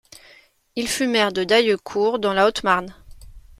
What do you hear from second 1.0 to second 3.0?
maire de Daillecourt, dans la Haute-Marne.